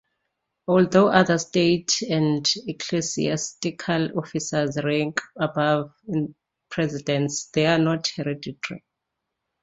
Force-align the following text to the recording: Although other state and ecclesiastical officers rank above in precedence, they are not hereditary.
Although 0.67 1.09
other 1.11 1.37
state 1.37 2.01
and 2.09 2.43
ecclesiastical 2.65 4.17
officers 4.17 4.75
rank 4.83 5.21
above 5.39 5.93
in 6.07 6.33
precedence, 6.71 7.45
they 7.53 7.67
are 7.67 7.77
not 7.77 8.07
hereditary. 8.07 8.83